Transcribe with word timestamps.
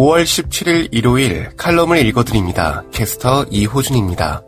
5월 0.00 0.24
17일 0.24 0.88
일요일 0.92 1.50
칼럼을 1.58 2.06
읽어드립니다. 2.06 2.84
캐스터 2.90 3.44
이호준입니다. 3.50 4.42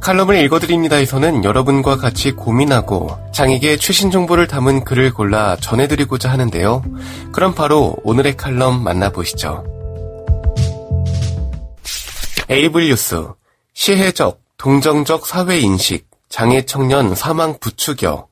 칼럼을 0.00 0.36
읽어드립니다에서는 0.44 1.42
여러분과 1.42 1.96
같이 1.96 2.32
고민하고 2.32 3.18
장에게 3.32 3.78
최신 3.78 4.10
정보를 4.10 4.46
담은 4.46 4.84
글을 4.84 5.14
골라 5.14 5.56
전해드리고자 5.56 6.30
하는데요. 6.30 6.82
그럼 7.32 7.54
바로 7.54 7.96
오늘의 8.04 8.36
칼럼 8.36 8.84
만나보시죠. 8.84 9.64
에이블 12.50 12.88
뉴스 12.88 13.26
시혜적, 13.72 14.38
동정적 14.58 15.26
사회인식, 15.26 16.06
장애 16.28 16.66
청년 16.66 17.14
사망 17.14 17.58
부추겨 17.58 18.26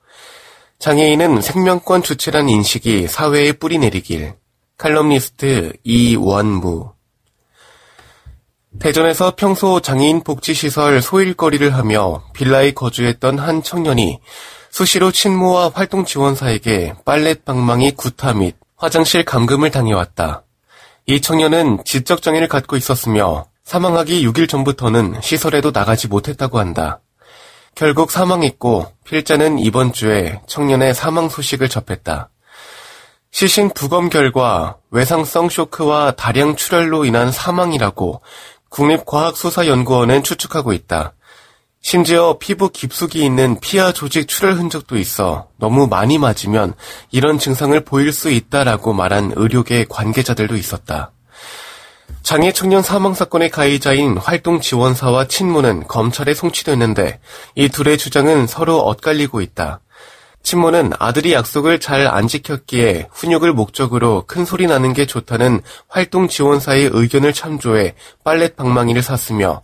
장애인은 0.78 1.40
생명권 1.40 2.02
주체란 2.02 2.50
인식이 2.50 3.08
사회에 3.08 3.52
뿌리내리길 3.52 4.41
칼럼니스트 4.78 5.74
이원무 5.84 6.92
대전에서 8.80 9.34
평소 9.36 9.80
장애인 9.80 10.24
복지시설 10.24 11.02
소일거리를 11.02 11.74
하며 11.74 12.24
빌라에 12.32 12.72
거주했던 12.72 13.38
한 13.38 13.62
청년이 13.62 14.18
수시로 14.70 15.12
친모와 15.12 15.70
활동 15.74 16.04
지원사에게 16.04 16.94
빨랫 17.04 17.44
방망이 17.44 17.92
구타 17.92 18.32
및 18.32 18.56
화장실 18.76 19.24
감금을 19.24 19.70
당해왔다. 19.70 20.42
이 21.06 21.20
청년은 21.20 21.84
지적장애를 21.84 22.48
갖고 22.48 22.76
있었으며 22.76 23.46
사망하기 23.64 24.26
6일 24.26 24.48
전부터는 24.48 25.20
시설에도 25.20 25.70
나가지 25.70 26.08
못했다고 26.08 26.58
한다. 26.58 27.00
결국 27.74 28.10
사망했고 28.10 28.92
필자는 29.04 29.58
이번 29.58 29.92
주에 29.92 30.40
청년의 30.46 30.94
사망 30.94 31.28
소식을 31.28 31.68
접했다. 31.68 32.30
시신 33.32 33.70
부검 33.70 34.10
결과 34.10 34.76
외상성 34.90 35.48
쇼크와 35.48 36.12
다량 36.12 36.54
출혈로 36.54 37.06
인한 37.06 37.32
사망이라고 37.32 38.20
국립과학수사연구원은 38.68 40.22
추측하고 40.22 40.74
있다. 40.74 41.14
심지어 41.80 42.36
피부 42.38 42.68
깊숙이 42.68 43.24
있는 43.24 43.58
피하 43.58 43.90
조직 43.90 44.28
출혈 44.28 44.52
흔적도 44.52 44.98
있어 44.98 45.48
너무 45.56 45.88
많이 45.88 46.18
맞으면 46.18 46.74
이런 47.10 47.38
증상을 47.38 47.78
보일 47.84 48.12
수 48.12 48.30
있다라고 48.30 48.92
말한 48.92 49.32
의료계 49.34 49.86
관계자들도 49.88 50.54
있었다. 50.56 51.12
장애 52.22 52.52
청년 52.52 52.82
사망 52.82 53.14
사건의 53.14 53.50
가해자인 53.50 54.18
활동 54.18 54.60
지원사와 54.60 55.26
친모는 55.26 55.88
검찰에 55.88 56.34
송치됐는데 56.34 57.18
이 57.54 57.68
둘의 57.70 57.96
주장은 57.96 58.46
서로 58.46 58.76
엇갈리고 58.80 59.40
있다. 59.40 59.80
친모는 60.42 60.92
아들이 60.98 61.32
약속을 61.32 61.78
잘 61.80 62.06
안 62.06 62.28
지켰기에 62.28 63.08
훈육을 63.12 63.52
목적으로 63.52 64.24
큰 64.26 64.44
소리 64.44 64.66
나는 64.66 64.92
게 64.92 65.06
좋다는 65.06 65.62
활동 65.88 66.28
지원사의 66.28 66.90
의견을 66.92 67.32
참조해 67.32 67.94
빨랫 68.24 68.56
방망이를 68.56 69.02
샀으며 69.02 69.62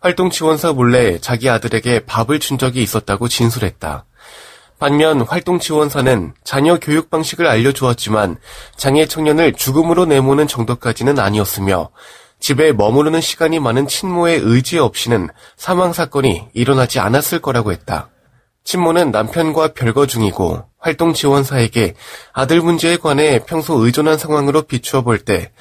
활동 0.00 0.30
지원사 0.30 0.72
몰래 0.72 1.18
자기 1.18 1.48
아들에게 1.48 2.00
밥을 2.06 2.38
준 2.38 2.58
적이 2.58 2.82
있었다고 2.82 3.28
진술했다. 3.28 4.04
반면 4.78 5.22
활동 5.22 5.58
지원사는 5.58 6.32
자녀 6.42 6.78
교육 6.78 7.10
방식을 7.10 7.46
알려주었지만 7.46 8.36
장애 8.76 9.06
청년을 9.06 9.52
죽음으로 9.54 10.06
내모는 10.06 10.46
정도까지는 10.46 11.18
아니었으며 11.18 11.90
집에 12.40 12.72
머무르는 12.72 13.20
시간이 13.20 13.60
많은 13.60 13.86
친모의 13.86 14.40
의지 14.42 14.78
없이는 14.78 15.28
사망 15.56 15.92
사건이 15.92 16.48
일어나지 16.54 16.98
않았을 16.98 17.40
거라고 17.40 17.72
했다. 17.72 18.08
친모는 18.64 19.10
남편과 19.10 19.72
별거 19.74 20.06
중이고 20.06 20.64
활동 20.78 21.12
지원사에게 21.12 21.94
아들 22.32 22.60
문제에 22.60 22.96
관해 22.96 23.40
평소 23.44 23.74
의존한 23.84 24.18
상황으로 24.18 24.62
비추어 24.62 25.02
볼 25.02 25.24
때 25.24 25.52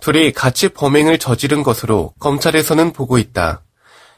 둘이 0.00 0.32
같이 0.32 0.68
범행을 0.68 1.18
저지른 1.18 1.62
것으로 1.62 2.12
검찰에서는 2.20 2.92
보고 2.92 3.18
있다. 3.18 3.62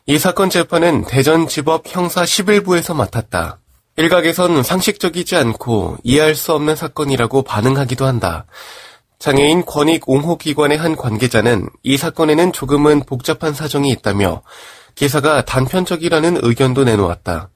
이 0.06 0.19
사건 0.19 0.51
재판은 0.51 1.06
대전지법 1.06 1.84
형사 1.87 2.23
11부에서 2.23 2.95
맡았다. 2.95 3.59
일각에선 3.97 4.62
상식적이지 4.62 5.37
않고 5.37 5.99
이해할 6.03 6.34
수 6.34 6.53
없는 6.53 6.77
사건이라고 6.77 7.43
반응하기도 7.43 8.07
한다. 8.07 8.47
장애인 9.19 9.67
권익 9.67 10.09
옹호 10.09 10.37
기관의 10.39 10.78
한 10.78 10.97
관계자는 10.97 11.69
이 11.83 11.97
사건에는 11.97 12.53
조금은 12.53 13.05
복잡한 13.05 13.53
사정이 13.53 13.91
있다며 13.91 14.43
기사가 14.95 15.45
단편적이라는 15.45 16.39
의견도 16.43 16.84
내놓았다. 16.84 17.51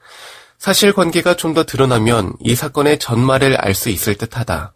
사실관계가 0.65 1.35
좀 1.37 1.53
더 1.53 1.63
드러나면 1.63 2.33
이 2.41 2.55
사건의 2.55 2.99
전말을 2.99 3.57
알 3.61 3.75
수 3.75 3.91
있을 3.91 4.15
듯하다. 4.15 4.73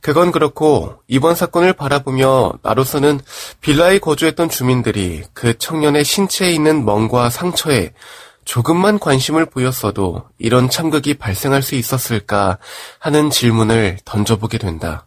그건 0.00 0.30
그렇고 0.30 1.02
이번 1.08 1.34
사건을 1.34 1.72
바라보며 1.72 2.52
나로서는 2.62 3.18
빌라에 3.60 3.98
거주했던 3.98 4.48
주민들이 4.48 5.24
그 5.34 5.58
청년의 5.58 6.04
신체에 6.04 6.52
있는 6.52 6.84
멍과 6.84 7.30
상처에 7.30 7.92
조금만 8.44 9.00
관심을 9.00 9.46
보였어도 9.46 10.22
이런 10.38 10.70
참극이 10.70 11.14
발생할 11.14 11.60
수 11.60 11.74
있었을까 11.74 12.58
하는 13.00 13.28
질문을 13.28 13.98
던져보게 14.04 14.58
된다. 14.58 15.06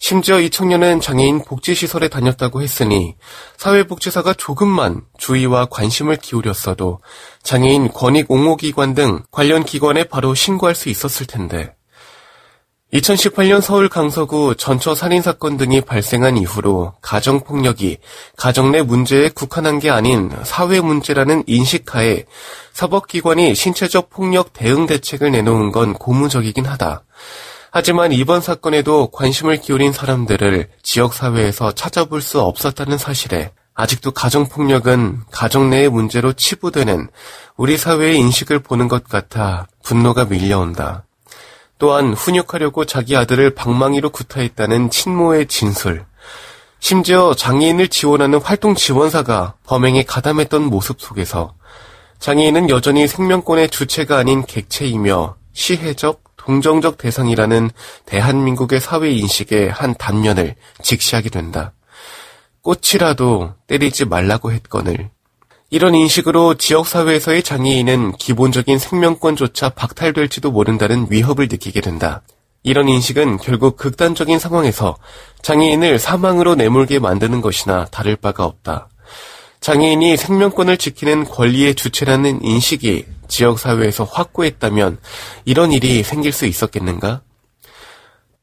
심지어 0.00 0.40
이 0.40 0.48
청년은 0.48 1.02
장애인 1.02 1.44
복지시설에 1.44 2.08
다녔다고 2.08 2.62
했으니 2.62 3.16
사회복지사가 3.58 4.32
조금만 4.32 5.02
주의와 5.18 5.66
관심을 5.66 6.16
기울였어도 6.16 7.00
장애인 7.42 7.92
권익 7.92 8.30
옹호기관 8.30 8.94
등 8.94 9.22
관련 9.30 9.62
기관에 9.62 10.04
바로 10.04 10.34
신고할 10.34 10.74
수 10.74 10.88
있었을 10.88 11.26
텐데 11.26 11.76
2018년 12.94 13.60
서울 13.60 13.90
강서구 13.90 14.56
전처 14.56 14.94
살인 14.94 15.20
사건 15.20 15.58
등이 15.58 15.82
발생한 15.82 16.38
이후로 16.38 16.94
가정폭력이 17.02 17.98
가정 18.36 18.72
내 18.72 18.82
문제에 18.82 19.28
국한한 19.28 19.78
게 19.80 19.90
아닌 19.90 20.32
사회 20.44 20.80
문제라는 20.80 21.44
인식하에 21.46 22.24
사법기관이 22.72 23.54
신체적 23.54 24.08
폭력 24.08 24.54
대응 24.54 24.86
대책을 24.86 25.30
내놓은 25.30 25.70
건 25.70 25.92
고무적이긴 25.92 26.64
하다. 26.64 27.04
하지만 27.72 28.12
이번 28.12 28.40
사건에도 28.40 29.10
관심을 29.10 29.60
기울인 29.60 29.92
사람들을 29.92 30.68
지역사회에서 30.82 31.72
찾아볼 31.72 32.20
수 32.20 32.40
없었다는 32.40 32.98
사실에 32.98 33.52
아직도 33.74 34.10
가정폭력은 34.10 35.20
가정 35.30 35.70
내의 35.70 35.88
문제로 35.88 36.32
치부되는 36.32 37.08
우리 37.56 37.76
사회의 37.76 38.18
인식을 38.18 38.58
보는 38.58 38.88
것 38.88 39.04
같아 39.04 39.68
분노가 39.82 40.24
밀려온다. 40.24 41.04
또한 41.78 42.12
훈육하려고 42.12 42.84
자기 42.84 43.16
아들을 43.16 43.54
방망이로 43.54 44.10
구타했다는 44.10 44.90
친모의 44.90 45.46
진술. 45.46 46.04
심지어 46.80 47.34
장애인을 47.34 47.88
지원하는 47.88 48.40
활동 48.40 48.74
지원사가 48.74 49.54
범행에 49.64 50.02
가담했던 50.02 50.62
모습 50.62 51.00
속에서 51.00 51.54
장애인은 52.18 52.68
여전히 52.68 53.06
생명권의 53.06 53.70
주체가 53.70 54.18
아닌 54.18 54.44
객체이며 54.44 55.36
시혜적, 55.52 56.29
동정적 56.50 56.98
대상이라는 56.98 57.70
대한민국의 58.06 58.80
사회 58.80 59.08
인식의 59.12 59.70
한 59.70 59.94
단면을 59.94 60.56
직시하게 60.82 61.30
된다. 61.30 61.72
꽃이라도 62.62 63.52
때리지 63.68 64.06
말라고 64.06 64.50
했거늘. 64.50 65.10
이런 65.70 65.94
인식으로 65.94 66.54
지역사회에서의 66.54 67.44
장애인은 67.44 68.16
기본적인 68.16 68.80
생명권조차 68.80 69.68
박탈될지도 69.70 70.50
모른다는 70.50 71.06
위협을 71.08 71.46
느끼게 71.48 71.80
된다. 71.80 72.22
이런 72.64 72.88
인식은 72.88 73.36
결국 73.36 73.76
극단적인 73.76 74.40
상황에서 74.40 74.96
장애인을 75.42 76.00
사망으로 76.00 76.56
내몰게 76.56 76.98
만드는 76.98 77.42
것이나 77.42 77.84
다를 77.92 78.16
바가 78.16 78.44
없다. 78.44 78.88
장애인이 79.60 80.16
생명권을 80.16 80.78
지키는 80.78 81.24
권리의 81.24 81.74
주체라는 81.74 82.42
인식이 82.42 83.04
지역사회에서 83.28 84.04
확고했다면 84.04 84.98
이런 85.44 85.72
일이 85.72 86.02
생길 86.02 86.32
수 86.32 86.46
있었겠는가? 86.46 87.20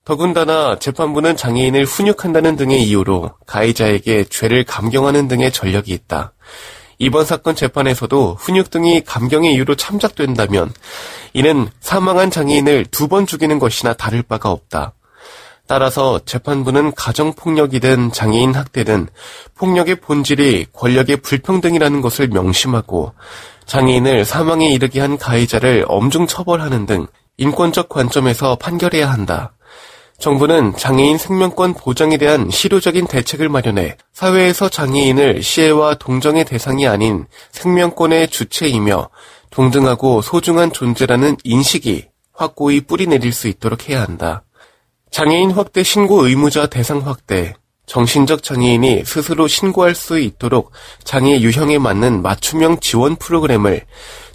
더군다나 0.06 0.80
재판부는 0.80 1.36
장애인을 1.36 1.84
훈육한다는 1.86 2.56
등의 2.56 2.84
이유로 2.84 3.32
가해자에게 3.46 4.26
죄를 4.26 4.64
감경하는 4.64 5.28
등의 5.28 5.52
전력이 5.52 5.92
있다. 5.92 6.34
이번 7.00 7.26
사건 7.26 7.56
재판에서도 7.56 8.38
훈육 8.40 8.70
등이 8.70 9.02
감경의 9.04 9.54
이유로 9.54 9.76
참작된다면 9.76 10.72
이는 11.34 11.68
사망한 11.82 12.32
장애인을 12.32 12.86
두 12.86 13.08
번 13.08 13.26
죽이는 13.28 13.60
것이나 13.60 13.94
다를 13.94 14.24
바가 14.24 14.50
없다. 14.50 14.94
따라서 15.68 16.20
재판부는 16.26 16.94
가정폭력이든 16.96 18.14
장애인 18.14 18.56
학대든 18.56 19.08
폭력의 19.56 19.96
본질이 19.96 20.68
권력의 20.74 21.18
불평등이라는 21.18 22.02
것을 22.02 22.30
명심하고 22.30 23.14
장애인을 23.66 24.24
사망에 24.24 24.70
이르게 24.70 25.02
한 25.02 25.18
가해자를 25.18 25.86
엄중 25.88 26.26
처벌하는 26.26 26.86
등 26.86 27.08
인권적 27.38 27.90
관점에서 27.90 28.56
판결해야 28.56 29.12
한다. 29.12 29.54
정부는 30.20 30.76
장애인 30.76 31.20
생명권 31.20 31.76
보장에 31.76 32.18
대한 32.18 32.50
실효적인 32.50 33.06
대책을 33.06 33.50
마련해 33.50 33.98
사회에서 34.14 34.70
장애인을 34.70 35.44
시혜와 35.44 35.96
동정의 35.96 36.46
대상이 36.46 36.88
아닌 36.88 37.28
생명권의 37.52 38.30
주체이며 38.30 39.10
동등하고 39.52 40.22
소중한 40.24 40.72
존재라는 40.72 41.38
인식이 41.44 42.08
확고히 42.34 42.82
뿌리 42.82 43.06
내릴 43.06 43.32
수 43.32 43.48
있도록 43.48 43.90
해야 43.90 44.02
한다. 44.02 44.44
장애인 45.12 45.52
확대 45.52 45.84
신고 45.84 46.28
의무자 46.28 46.68
대상 46.68 47.00
확대, 47.00 47.54
정신적 47.86 48.44
장애인이 48.44 49.06
스스로 49.06 49.48
신고할 49.48 49.96
수 49.96 50.20
있도록 50.20 50.72
장애 51.04 51.40
유형에 51.40 51.80
맞는 51.80 52.22
맞춤형 52.22 52.80
지원 52.82 53.16
프로그램을 53.16 53.86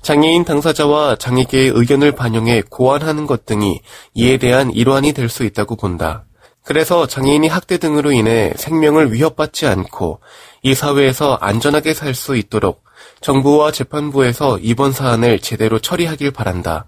장애인 0.00 0.44
당사자와 0.44 1.16
장애계의 1.16 1.72
의견을 1.74 2.12
반영해 2.12 2.62
고안하는 2.70 3.26
것 3.26 3.44
등이 3.44 3.80
이에 4.14 4.38
대한 4.38 4.70
일환이 4.72 5.12
될 5.12 5.28
수 5.28 5.44
있다고 5.44 5.76
본다. 5.76 6.24
그래서 6.64 7.06
장애인이 7.06 7.46
학대 7.48 7.76
등으로 7.76 8.12
인해 8.12 8.52
생명을 8.56 9.12
위협받지 9.12 9.66
않고 9.66 10.20
이 10.62 10.74
사회에서 10.74 11.34
안전하게 11.40 11.92
살 11.92 12.14
수 12.14 12.36
있도록 12.36 12.84
정부와 13.20 13.70
재판부에서 13.72 14.58
이번 14.60 14.92
사안을 14.92 15.40
제대로 15.40 15.78
처리하길 15.78 16.30
바란다. 16.30 16.86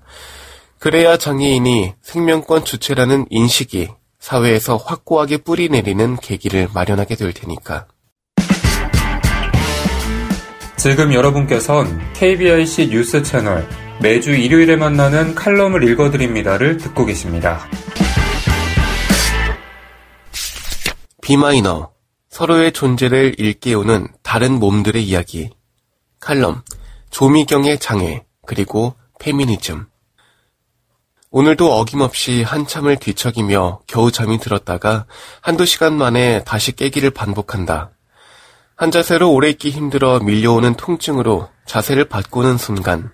그래야 0.84 1.16
장애인이 1.16 1.94
생명권 2.02 2.66
주체라는 2.66 3.24
인식이 3.30 3.88
사회에서 4.18 4.76
확고하게 4.76 5.38
뿌리 5.38 5.70
내리는 5.70 6.16
계기를 6.16 6.68
마련하게 6.74 7.14
될 7.16 7.32
테니까. 7.32 7.86
지금 10.76 11.14
여러분께선 11.14 12.12
KBIC 12.12 12.88
뉴스 12.90 13.22
채널 13.22 13.66
매주 14.02 14.34
일요일에 14.34 14.76
만나는 14.76 15.34
칼럼을 15.34 15.88
읽어드립니다를 15.88 16.76
듣고 16.76 17.06
계십니다. 17.06 17.66
비마이너 21.22 21.92
서로의 22.28 22.72
존재를 22.72 23.36
일깨우는 23.38 24.08
다른 24.22 24.60
몸들의 24.60 25.02
이야기 25.02 25.48
칼럼 26.20 26.60
조미경의 27.08 27.78
장애 27.78 28.26
그리고 28.44 28.92
페미니즘 29.18 29.86
오늘도 31.36 31.72
어김없이 31.72 32.44
한참을 32.44 32.94
뒤척이며 32.94 33.80
겨우 33.88 34.12
잠이 34.12 34.38
들었다가 34.38 35.04
한두 35.40 35.66
시간 35.66 35.94
만에 35.94 36.44
다시 36.44 36.70
깨기를 36.70 37.10
반복한다. 37.10 37.90
한 38.76 38.92
자세로 38.92 39.32
오래 39.32 39.50
있기 39.50 39.70
힘들어 39.70 40.20
밀려오는 40.20 40.74
통증으로 40.74 41.48
자세를 41.66 42.04
바꾸는 42.04 42.56
순간 42.56 43.10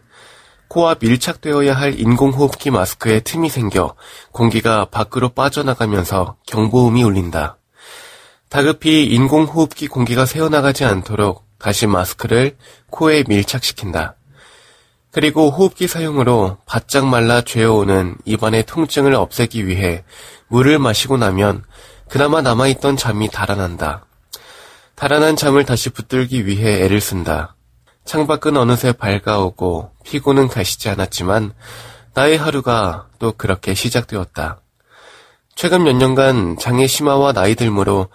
코와 0.68 0.96
밀착되어야 1.00 1.72
할 1.72 1.98
인공호흡기 1.98 2.70
마스크에 2.70 3.20
틈이 3.20 3.48
생겨 3.48 3.94
공기가 4.32 4.84
밖으로 4.84 5.30
빠져나가면서 5.30 6.36
경보음이 6.46 7.02
울린다. 7.02 7.56
다급히 8.50 9.06
인공호흡기 9.06 9.88
공기가 9.88 10.26
새어나가지 10.26 10.84
않도록 10.84 11.46
다시 11.58 11.86
마스크를 11.86 12.58
코에 12.90 13.24
밀착시킨다. 13.26 14.16
그리고 15.12 15.50
호흡기 15.50 15.88
사용으로 15.88 16.58
바짝 16.66 17.06
말라 17.06 17.40
죄어오는 17.40 18.16
입안의 18.24 18.64
통증을 18.66 19.14
없애기 19.14 19.66
위해 19.66 20.04
물을 20.48 20.78
마시고 20.78 21.16
나면 21.16 21.64
그나마 22.08 22.42
남아있던 22.42 22.96
잠이 22.96 23.28
달아난다. 23.28 24.06
달아난 24.94 25.36
잠을 25.36 25.64
다시 25.64 25.90
붙들기 25.90 26.46
위해 26.46 26.84
애를 26.84 27.00
쓴다. 27.00 27.56
창밖은 28.04 28.56
어느새 28.56 28.92
밝아오고 28.92 29.90
피고는 30.04 30.48
가시지 30.48 30.88
않았지만 30.88 31.54
나의 32.14 32.38
하루가 32.38 33.08
또 33.18 33.32
그렇게 33.32 33.74
시작되었다. 33.74 34.60
최근 35.54 35.84
몇 35.84 35.94
년간 35.94 36.58
장애 36.58 36.86
심화와 36.86 37.32
나이 37.32 37.54
들므로 37.54 38.08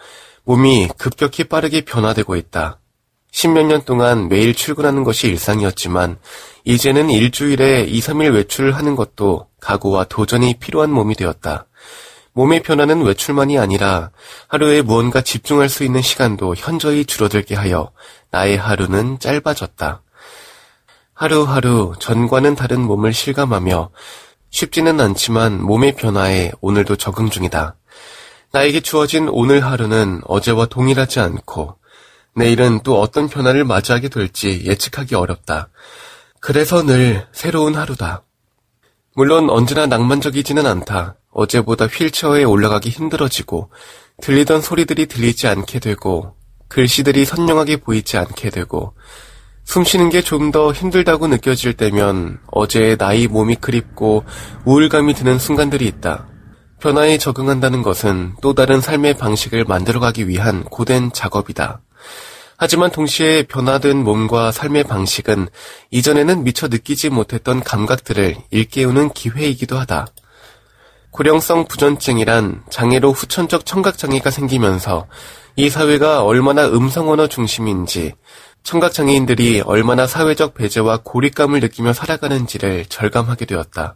몸이 0.43 0.89
급격히 0.97 1.45
빠르게 1.45 1.81
변화되고 1.81 2.35
있다. 2.35 2.79
십몇 3.31 3.65
년 3.65 3.83
동안 3.83 4.29
매일 4.29 4.53
출근하는 4.53 5.03
것이 5.03 5.27
일상이었지만 5.27 6.17
이제는 6.65 7.11
일주일에 7.11 7.83
2, 7.83 7.99
3일 7.99 8.33
외출을 8.33 8.75
하는 8.75 8.95
것도 8.95 9.47
각오와 9.61 10.05
도전이 10.05 10.55
필요한 10.55 10.89
몸이 10.89 11.15
되었다. 11.15 11.67
몸의 12.33 12.63
변화는 12.63 13.03
외출만이 13.03 13.59
아니라 13.59 14.09
하루에 14.47 14.81
무언가 14.81 15.21
집중할 15.21 15.69
수 15.69 15.83
있는 15.83 16.01
시간도 16.01 16.55
현저히 16.57 17.05
줄어들게 17.05 17.53
하여 17.53 17.91
나의 18.31 18.57
하루는 18.57 19.19
짧아졌다. 19.19 20.01
하루하루 21.13 21.93
전과는 21.99 22.55
다른 22.55 22.81
몸을 22.81 23.13
실감하며 23.13 23.91
쉽지는 24.49 24.99
않지만 24.99 25.61
몸의 25.61 25.95
변화에 25.95 26.51
오늘도 26.61 26.95
적응 26.95 27.29
중이다. 27.29 27.75
나에게 28.51 28.79
주어진 28.79 29.29
오늘 29.29 29.63
하루는 29.63 30.21
어제와 30.25 30.65
동일하지 30.65 31.19
않고 31.19 31.77
내일은 32.35 32.81
또 32.83 32.99
어떤 32.99 33.29
변화를 33.29 33.65
맞이하게 33.65 34.09
될지 34.09 34.63
예측하기 34.65 35.13
어렵다. 35.13 35.69
그래서 36.45 36.83
늘 36.83 37.25
새로운 37.31 37.73
하루다. 37.73 38.21
물론 39.15 39.49
언제나 39.49 39.87
낭만적이지는 39.87 40.67
않다. 40.67 41.15
어제보다 41.31 41.87
휠체어에 41.87 42.43
올라가기 42.43 42.91
힘들어지고 42.91 43.71
들리던 44.21 44.61
소리들이 44.61 45.07
들리지 45.07 45.47
않게 45.47 45.79
되고 45.79 46.35
글씨들이 46.67 47.25
선명하게 47.25 47.77
보이지 47.77 48.17
않게 48.19 48.51
되고 48.51 48.93
숨 49.63 49.83
쉬는 49.83 50.11
게 50.11 50.21
좀 50.21 50.51
더 50.51 50.71
힘들다고 50.71 51.25
느껴질 51.25 51.73
때면 51.73 52.37
어제의 52.51 52.97
나이 52.97 53.25
몸이 53.25 53.55
그립고 53.55 54.23
우울감이 54.65 55.15
드는 55.15 55.39
순간들이 55.39 55.87
있다. 55.87 56.27
변화에 56.79 57.17
적응한다는 57.17 57.81
것은 57.81 58.35
또 58.43 58.53
다른 58.53 58.81
삶의 58.81 59.17
방식을 59.17 59.63
만들어가기 59.63 60.27
위한 60.27 60.63
고된 60.65 61.11
작업이다. 61.11 61.81
하지만 62.57 62.89
동시에 62.89 63.43
변화된 63.43 63.97
몸과 64.03 64.51
삶의 64.51 64.85
방식은 64.85 65.49
이전에는 65.91 66.43
미처 66.43 66.67
느끼지 66.67 67.09
못했던 67.09 67.61
감각들을 67.61 68.37
일깨우는 68.51 69.11
기회이기도 69.11 69.77
하다. 69.77 70.07
고령성 71.11 71.67
부전증이란 71.67 72.63
장애로 72.69 73.11
후천적 73.11 73.65
청각장애가 73.65 74.31
생기면서 74.31 75.07
이 75.55 75.69
사회가 75.69 76.23
얼마나 76.23 76.67
음성언어 76.67 77.27
중심인지 77.27 78.13
청각장애인들이 78.63 79.61
얼마나 79.61 80.07
사회적 80.07 80.55
배제와 80.55 81.01
고립감을 81.03 81.59
느끼며 81.59 81.93
살아가는지를 81.93 82.85
절감하게 82.87 83.45
되었다. 83.45 83.95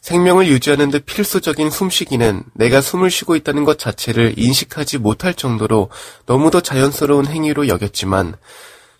생명을 0.00 0.46
유지하는 0.46 0.90
데 0.90 1.00
필수적인 1.00 1.70
숨쉬기는 1.70 2.44
내가 2.54 2.80
숨을 2.80 3.10
쉬고 3.10 3.36
있다는 3.36 3.64
것 3.64 3.78
자체를 3.78 4.34
인식하지 4.36 4.98
못할 4.98 5.34
정도로 5.34 5.90
너무도 6.26 6.60
자연스러운 6.60 7.26
행위로 7.26 7.68
여겼지만 7.68 8.34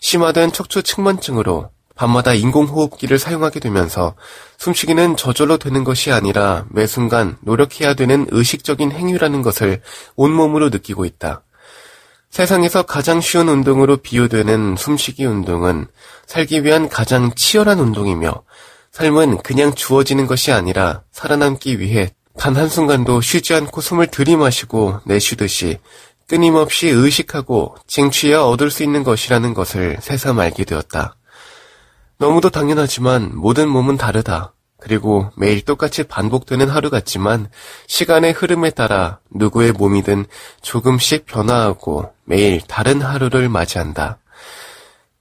심화된 0.00 0.52
척추 0.52 0.82
측만증으로 0.82 1.70
밤마다 1.94 2.32
인공호흡기를 2.32 3.18
사용하게 3.18 3.58
되면서 3.58 4.14
숨쉬기는 4.58 5.16
저절로 5.16 5.56
되는 5.56 5.82
것이 5.82 6.12
아니라 6.12 6.64
매 6.70 6.86
순간 6.86 7.36
노력해야 7.40 7.94
되는 7.94 8.26
의식적인 8.30 8.92
행위라는 8.92 9.42
것을 9.42 9.80
온몸으로 10.14 10.68
느끼고 10.68 11.04
있다. 11.04 11.42
세상에서 12.30 12.82
가장 12.82 13.20
쉬운 13.20 13.48
운동으로 13.48 13.96
비유되는 13.96 14.76
숨쉬기 14.76 15.24
운동은 15.24 15.86
살기 16.26 16.62
위한 16.62 16.88
가장 16.88 17.34
치열한 17.34 17.80
운동이며 17.80 18.42
삶은 18.98 19.38
그냥 19.42 19.76
주어지는 19.76 20.26
것이 20.26 20.50
아니라 20.50 21.02
살아남기 21.12 21.78
위해 21.78 22.10
단 22.36 22.56
한순간도 22.56 23.20
쉬지 23.20 23.54
않고 23.54 23.80
숨을 23.80 24.08
들이마시고 24.08 25.02
내쉬듯이 25.04 25.78
끊임없이 26.26 26.88
의식하고 26.88 27.76
쟁취해야 27.86 28.42
얻을 28.42 28.72
수 28.72 28.82
있는 28.82 29.04
것이라는 29.04 29.54
것을 29.54 29.98
새삼 30.00 30.40
알게 30.40 30.64
되었다. 30.64 31.14
너무도 32.16 32.50
당연하지만 32.50 33.36
모든 33.36 33.68
몸은 33.68 33.98
다르다. 33.98 34.52
그리고 34.80 35.30
매일 35.36 35.64
똑같이 35.64 36.02
반복되는 36.02 36.68
하루 36.68 36.90
같지만 36.90 37.50
시간의 37.86 38.32
흐름에 38.32 38.70
따라 38.70 39.20
누구의 39.30 39.72
몸이든 39.72 40.26
조금씩 40.60 41.24
변화하고 41.24 42.12
매일 42.24 42.60
다른 42.62 43.00
하루를 43.00 43.48
맞이한다. 43.48 44.18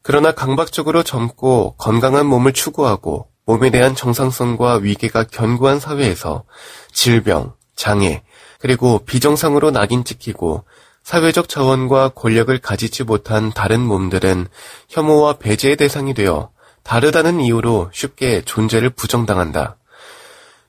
그러나 0.02 0.32
강박적으로 0.32 1.04
젊고 1.04 1.76
건강한 1.78 2.26
몸을 2.26 2.54
추구하고 2.54 3.28
몸에 3.48 3.70
대한 3.70 3.96
정상성과 3.96 4.80
위계가 4.84 5.24
견고한 5.24 5.80
사회에서 5.80 6.44
질병, 6.92 7.54
장애, 7.76 8.22
그리고 8.60 9.00
비정상으로 9.06 9.72
낙인 9.72 10.04
찍히고 10.04 10.66
사회적 11.02 11.48
자원과 11.48 12.10
권력을 12.10 12.56
가지지 12.58 13.06
못한 13.06 13.54
다른 13.54 13.80
몸들은 13.80 14.48
혐오와 14.90 15.38
배제의 15.38 15.78
대상이 15.78 16.14
되어 16.14 16.50
다르다는 16.84 17.40
이유로 17.40 17.90
쉽게 17.94 18.42
존재를 18.42 18.90
부정당한다. 18.90 19.78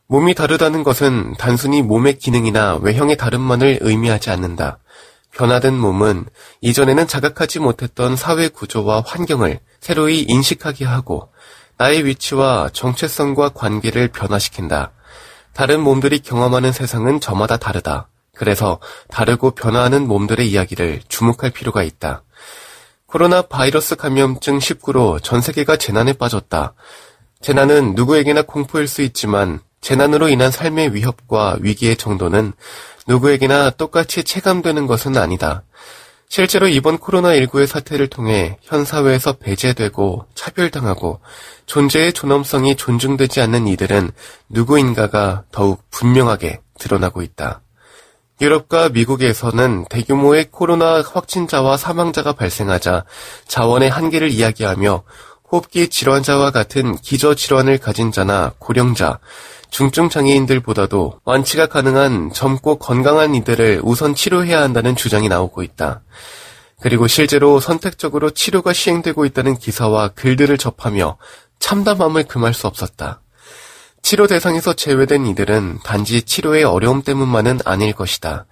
몸이 0.06 0.34
다르다는 0.34 0.84
것은 0.84 1.34
단순히 1.36 1.82
몸의 1.82 2.18
기능이나 2.18 2.76
외형의 2.76 3.16
다름만을 3.16 3.78
의미하지 3.80 4.30
않는다. 4.30 4.78
변화된 5.32 5.74
몸은 5.74 6.26
이전에는 6.60 7.06
자각하지 7.08 7.58
못했던 7.58 8.14
사회 8.14 8.48
구조와 8.48 9.02
환경을 9.04 9.58
새로이 9.80 10.22
인식하게 10.28 10.84
하고 10.84 11.30
나의 11.78 12.04
위치와 12.04 12.70
정체성과 12.72 13.50
관계를 13.50 14.08
변화시킨다. 14.08 14.90
다른 15.54 15.80
몸들이 15.80 16.18
경험하는 16.18 16.72
세상은 16.72 17.20
저마다 17.20 17.56
다르다. 17.56 18.08
그래서 18.34 18.80
다르고 19.08 19.52
변화하는 19.52 20.06
몸들의 20.06 20.48
이야기를 20.50 21.02
주목할 21.08 21.50
필요가 21.50 21.82
있다. 21.84 22.22
코로나 23.06 23.42
바이러스 23.42 23.96
감염증 23.96 24.58
19로 24.58 25.22
전 25.22 25.40
세계가 25.40 25.76
재난에 25.76 26.12
빠졌다. 26.12 26.74
재난은 27.40 27.94
누구에게나 27.94 28.42
공포일 28.42 28.88
수 28.88 29.02
있지만 29.02 29.60
재난으로 29.80 30.28
인한 30.28 30.50
삶의 30.50 30.94
위협과 30.94 31.58
위기의 31.60 31.96
정도는 31.96 32.52
누구에게나 33.06 33.70
똑같이 33.70 34.24
체감되는 34.24 34.86
것은 34.88 35.16
아니다. 35.16 35.62
실제로 36.28 36.68
이번 36.68 36.98
코로나19의 36.98 37.66
사태를 37.66 38.08
통해 38.08 38.58
현 38.60 38.84
사회에서 38.84 39.34
배제되고 39.34 40.26
차별당하고 40.34 41.20
존재의 41.64 42.12
존엄성이 42.12 42.76
존중되지 42.76 43.40
않는 43.40 43.66
이들은 43.66 44.10
누구인가가 44.50 45.44
더욱 45.50 45.82
분명하게 45.90 46.60
드러나고 46.78 47.22
있다. 47.22 47.62
유럽과 48.40 48.90
미국에서는 48.90 49.86
대규모의 49.90 50.48
코로나 50.50 51.02
확진자와 51.02 51.76
사망자가 51.76 52.34
발생하자 52.34 53.04
자원의 53.48 53.90
한계를 53.90 54.30
이야기하며 54.30 55.02
호흡기 55.50 55.88
질환자와 55.88 56.50
같은 56.50 56.96
기저 56.96 57.34
질환을 57.34 57.78
가진 57.78 58.12
자나 58.12 58.52
고령자, 58.58 59.18
중증 59.70 60.08
장애인들보다도 60.08 61.20
완치가 61.24 61.66
가능한 61.66 62.32
젊고 62.32 62.78
건강한 62.78 63.34
이들을 63.34 63.80
우선 63.82 64.14
치료해야 64.14 64.60
한다는 64.60 64.96
주장이 64.96 65.28
나오고 65.28 65.62
있다. 65.62 66.02
그리고 66.80 67.06
실제로 67.06 67.60
선택적으로 67.60 68.30
치료가 68.30 68.72
시행되고 68.72 69.24
있다는 69.24 69.56
기사와 69.56 70.08
글들을 70.08 70.56
접하며 70.58 71.16
참담함을 71.58 72.24
금할 72.24 72.54
수 72.54 72.66
없었다. 72.66 73.20
치료 74.00 74.26
대상에서 74.26 74.74
제외된 74.74 75.26
이들은 75.26 75.80
단지 75.82 76.22
치료의 76.22 76.64
어려움 76.64 77.02
때문만은 77.02 77.60
아닐 77.64 77.92
것이다. 77.92 78.46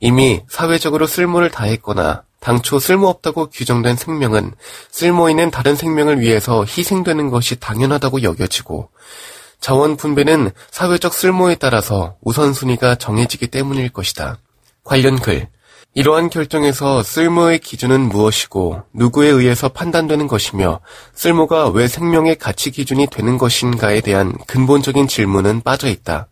이미 0.00 0.42
사회적으로 0.48 1.06
쓸모를 1.06 1.50
다했거나 1.50 2.24
당초 2.40 2.78
쓸모없다고 2.78 3.50
규정된 3.50 3.96
생명은 3.96 4.52
쓸모 4.90 5.28
있는 5.30 5.50
다른 5.50 5.76
생명을 5.76 6.20
위해서 6.20 6.64
희생되는 6.64 7.30
것이 7.30 7.60
당연하다고 7.60 8.22
여겨지고 8.22 8.88
자원 9.60 9.96
분배는 9.96 10.50
사회적 10.70 11.12
쓸모에 11.12 11.56
따라서 11.56 12.16
우선순위가 12.22 12.94
정해지기 12.96 13.48
때문일 13.48 13.90
것이다. 13.90 14.38
관련 14.84 15.20
글 15.20 15.48
이러한 15.92 16.30
결정에서 16.30 17.02
쓸모의 17.02 17.58
기준은 17.58 18.00
무엇이고 18.08 18.82
누구에 18.94 19.28
의해서 19.28 19.68
판단되는 19.68 20.28
것이며 20.28 20.80
쓸모가 21.14 21.68
왜 21.70 21.88
생명의 21.88 22.36
가치 22.36 22.70
기준이 22.70 23.08
되는 23.08 23.38
것인가에 23.38 24.00
대한 24.00 24.32
근본적인 24.46 25.08
질문은 25.08 25.62
빠져 25.62 25.88
있다. 25.88 26.28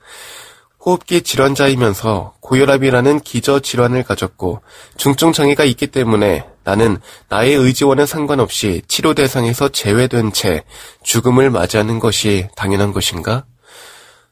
호흡기 0.89 1.21
질환자이면서 1.21 2.35
고혈압이라는 2.41 3.21
기저 3.21 3.61
질환을 3.61 4.05
가졌고 4.05 4.63
중증 4.97 5.33
장애가 5.33 5.65
있기 5.65 5.89
때문에 5.89 6.47
나는 6.65 6.99
나의 7.29 7.55
의지와는 7.55 8.07
상관없이 8.07 8.81
치료 8.89 9.13
대상에서 9.13 9.69
제외된 9.69 10.33
채 10.33 10.65
죽음을 11.03 11.51
맞이하는 11.51 11.99
것이 11.99 12.49
당연한 12.57 12.93
것인가? 12.93 13.45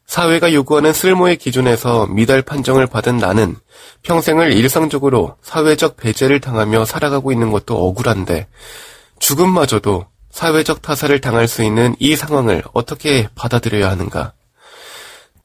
사회가 0.07 0.55
요구하는 0.55 0.93
쓸모의 0.93 1.37
기준에서 1.37 2.07
미달 2.07 2.41
판정을 2.41 2.87
받은 2.87 3.19
나는 3.19 3.57
평생을 4.03 4.53
일상적으로 4.53 5.37
사회적 5.43 5.97
배제를 5.97 6.41
당하며 6.41 6.87
살아가고 6.87 7.33
있는 7.33 7.51
것도 7.51 7.77
억울한데 7.87 8.47
죽음마저도 9.19 10.07
사회적 10.31 10.81
타살을 10.81 11.21
당할 11.21 11.49
수 11.49 11.63
있는 11.63 11.97
이 11.99 12.17
상황을 12.17 12.63
어떻게 12.73 13.29
받아들여야 13.35 13.91
하는가? 13.91 14.33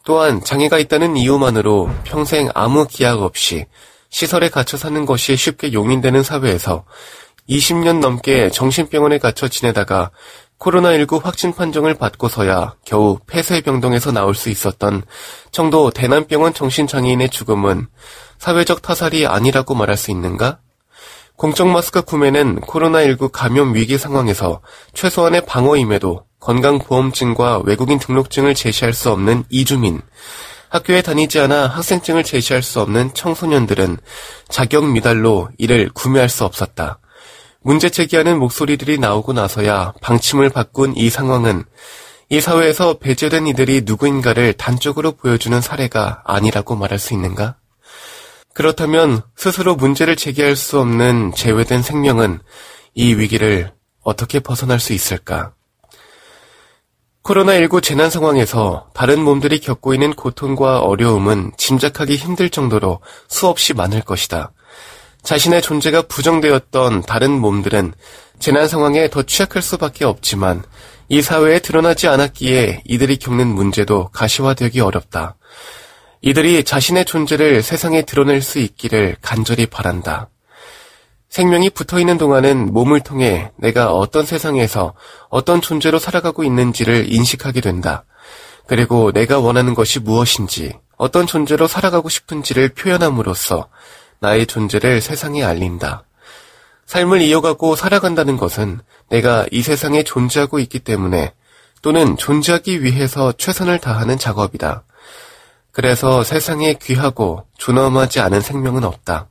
또한 0.03 0.43
장애가 0.43 0.79
있다는 0.79 1.17
이유만으로 1.17 1.89
평생 2.03 2.50
아무 2.53 2.88
기약 2.88 3.22
없이 3.22 3.65
시설에 4.10 4.50
갇혀 4.50 4.77
사는 4.77 5.05
것이 5.05 5.36
쉽게 5.36 5.74
용인되는 5.74 6.24
사회에서 6.24 6.86
20년 7.50 8.00
넘게 8.00 8.50
정신병원에 8.50 9.17
갇혀 9.17 9.48
지내다가 9.48 10.12
코로나19 10.60 11.24
확진 11.24 11.53
판정을 11.53 11.96
받고서야 11.96 12.75
겨우 12.86 13.17
폐쇄병동에서 13.25 14.12
나올 14.12 14.36
수 14.36 14.50
있었던 14.50 15.03
청도 15.51 15.89
대남병원 15.91 16.53
정신장애인의 16.53 17.29
죽음은 17.29 17.88
사회적 18.38 18.81
타살이 18.81 19.25
아니라고 19.25 19.74
말할 19.74 19.98
수 19.98 20.12
있는가? 20.12 20.60
공적 21.36 21.67
마스크 21.67 22.03
구매는 22.03 22.62
코로나19 22.62 23.31
감염 23.31 23.74
위기 23.74 23.98
상황에서 23.98 24.62
최소한의 24.93 25.46
방어임에도 25.48 26.25
건강보험증과 26.42 27.62
외국인 27.66 27.98
등록증을 28.00 28.54
제시할 28.54 28.94
수 28.94 29.10
없는 29.12 29.46
이주민, 29.50 30.02
학교에 30.70 31.02
다니지 31.02 31.40
않아 31.40 31.68
학생증을 31.68 32.24
제시할 32.24 32.64
수 32.64 32.82
없는 32.82 33.14
청소년들은 33.14 33.98
자격 34.50 34.86
미달로 34.86 35.50
이를 35.58 35.90
구매할 35.94 36.30
수 36.30 36.46
없었다. 36.46 37.00
문제 37.62 37.90
제기하는 37.90 38.40
목소리들이 38.40 38.98
나오고 38.98 39.34
나서야 39.34 39.94
방침을 40.02 40.50
바꾼 40.50 40.96
이 40.96 41.10
상황은 41.10 41.64
이 42.30 42.40
사회에서 42.40 43.00
배제된 43.00 43.48
이들이 43.48 43.82
누구인가를 43.84 44.54
단적으로 44.54 45.12
보여주는 45.12 45.60
사례가 45.60 46.24
아니라고 46.26 46.76
말할 46.78 46.98
수 46.98 47.14
있는가? 47.14 47.58
그렇다면 48.54 49.22
스스로 49.36 49.76
문제를 49.76 50.16
제기할 50.16 50.56
수 50.56 50.80
없는 50.80 51.34
제외된 51.36 51.82
생명은 51.82 52.40
이 52.94 53.14
위기를 53.14 53.74
어떻게 54.04 54.40
벗어날 54.40 54.80
수 54.80 54.94
있을까? 54.94 55.54
코로나19 57.24 57.84
재난 57.84 58.10
상황에서 58.10 58.88
다른 58.94 59.24
몸들이 59.24 59.60
겪고 59.60 59.94
있는 59.94 60.13
고통과 60.13 60.80
어려움은 60.80 61.51
짐작하기 61.56 62.16
힘들 62.16 62.50
정도로 62.50 63.00
수없이 63.28 63.74
많을 63.74 64.01
것이다. 64.01 64.51
자신의 65.22 65.62
존재가 65.62 66.04
부정되었던 66.04 67.04
다른 67.04 67.32
몸들은 67.32 67.94
재난 68.40 68.68
상황에 68.68 69.10
더 69.10 69.22
취약할 69.22 69.62
수밖에 69.62 70.04
없지만 70.04 70.63
이 71.10 71.22
사회에 71.22 71.60
드러나지 71.60 72.08
않았기에 72.08 72.84
이들이 72.86 73.18
겪는 73.18 73.48
문제도 73.48 74.08
가시화되기 74.10 74.80
어렵다. 74.80 75.36
이들이 76.22 76.63
자신의 76.63 77.06
존재를 77.06 77.62
세상에 77.62 78.01
드러낼 78.01 78.42
수 78.42 78.58
있기를 78.58 79.18
간절히 79.22 79.68
바란다. 79.68 80.30
생명이 81.32 81.70
붙어 81.70 81.98
있는 81.98 82.18
동안은 82.18 82.74
몸을 82.74 83.00
통해 83.00 83.52
내가 83.56 83.94
어떤 83.94 84.26
세상에서 84.26 84.94
어떤 85.30 85.62
존재로 85.62 85.98
살아가고 85.98 86.44
있는지를 86.44 87.12
인식하게 87.12 87.62
된다. 87.62 88.04
그리고 88.68 89.14
내가 89.14 89.40
원하는 89.40 89.74
것이 89.74 90.00
무엇인지, 90.02 90.74
어떤 90.98 91.26
존재로 91.28 91.68
살아가고 91.68 92.10
싶은지를 92.10 92.70
표현함으로써 92.70 93.70
나의 94.20 94.46
존재를 94.46 95.00
세상에 95.00 95.42
알린다. 95.42 96.04
삶을 96.86 97.22
이어가고 97.22 97.78
살아간다는 97.78 98.36
것은 98.36 98.82
내가 99.08 99.46
이 99.52 99.62
세상에 99.62 100.04
존재하고 100.04 100.60
있기 100.60 100.80
때문에 100.80 101.34
또는 101.82 102.18
존재하기 102.18 102.84
위해서 102.84 103.32
최선을 103.32 103.80
다하는 103.80 104.18
작업이다. 104.18 104.84
그래서 105.72 106.26
세상에 106.26 106.74
귀하고 106.74 107.46
존엄하지 107.58 108.20
않은 108.20 108.42
생명은 108.42 108.84
없다. 108.84 109.30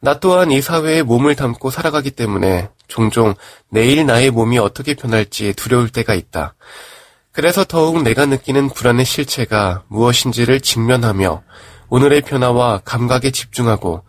나 0.00 0.20
또한 0.20 0.50
이 0.50 0.62
사회에 0.62 1.02
몸을 1.02 1.34
담고 1.34 1.70
살아가기 1.70 2.12
때문에 2.12 2.68
종종 2.86 3.34
내일 3.68 4.06
나의 4.06 4.30
몸이 4.30 4.58
어떻게 4.58 4.94
변할지 4.94 5.52
두려울 5.54 5.88
때가 5.88 6.14
있다. 6.14 6.54
그래서 7.32 7.64
더욱 7.64 8.02
내가 8.02 8.26
느끼는 8.26 8.70
불안의 8.70 9.04
실체가 9.04 9.84
무엇인지를 9.88 10.60
직면하며 10.60 11.42
오늘의 11.88 12.22
변화와 12.22 12.82
감각에 12.84 13.30
집중하고 13.30 14.04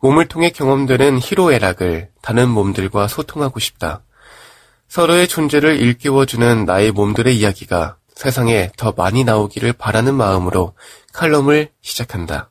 몸을 0.00 0.28
통해 0.28 0.50
경험되는 0.50 1.18
희로애락을 1.18 2.08
다른 2.22 2.48
몸들과 2.48 3.08
소통하고 3.08 3.60
싶다. 3.60 4.02
서로의 4.88 5.28
존재를 5.28 5.80
일깨워주는 5.80 6.64
나의 6.64 6.90
몸들의 6.90 7.36
이야기가 7.36 7.96
세상에 8.14 8.70
더 8.76 8.92
많이 8.96 9.24
나오기를 9.24 9.72
바라는 9.74 10.14
마음으로 10.14 10.74
칼럼을 11.12 11.70
시작한다. 11.80 12.50